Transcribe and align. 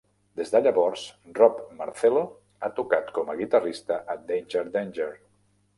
Des 0.39 0.51
de 0.53 0.61
llavors, 0.67 1.03
Rob 1.39 1.59
Marcello 1.83 2.23
ha 2.69 2.73
tocat 2.81 3.15
com 3.19 3.31
a 3.31 3.37
guitarrista 3.45 4.03
a 4.15 4.21
Danger 4.33 4.67
Danger. 4.79 5.13